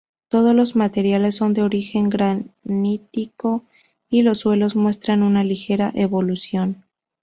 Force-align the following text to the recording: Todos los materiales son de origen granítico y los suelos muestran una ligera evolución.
Todos 0.29 0.55
los 0.55 0.75
materiales 0.75 1.35
son 1.35 1.53
de 1.53 1.61
origen 1.61 2.09
granítico 2.09 3.65
y 4.09 4.23
los 4.23 4.39
suelos 4.39 4.75
muestran 4.75 5.21
una 5.21 5.43
ligera 5.43 5.91
evolución. 5.93 6.85